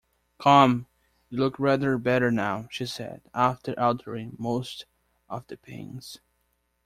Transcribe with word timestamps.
‘Come, 0.39 0.87
you 1.29 1.37
look 1.37 1.59
rather 1.59 1.95
better 1.99 2.31
now!’ 2.31 2.67
she 2.71 2.87
said, 2.87 3.21
after 3.35 3.79
altering 3.79 4.35
most 4.39 4.87
of 5.29 5.45
the 5.45 5.57
pins. 5.57 6.17